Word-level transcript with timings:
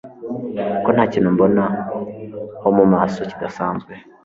ko 0.83 0.89
ntakintu 0.95 1.27
umbona 1.33 1.63
ho 2.61 2.69
mu 2.77 2.85
maso 2.93 3.19
kidasanzwe 3.29 3.93